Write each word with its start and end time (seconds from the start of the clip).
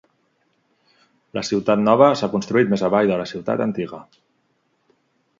La 1.37 1.43
ciutat 1.49 1.83
nova 1.83 2.07
s'ha 2.21 2.29
construït 2.35 2.71
més 2.71 2.85
avall 2.87 3.11
de 3.11 3.19
la 3.19 3.27
ciutat 3.33 3.61
antiga. 3.67 4.01